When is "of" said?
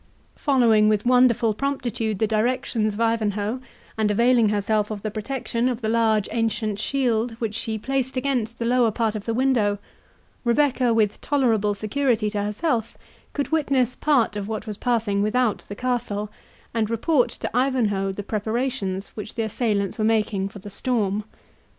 2.95-3.01, 4.89-5.03, 5.69-5.81, 9.13-9.25, 14.35-14.47